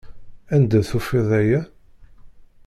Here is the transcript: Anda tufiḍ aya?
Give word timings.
Anda 0.55 0.79
tufiḍ 0.89 1.29
aya? 1.39 1.61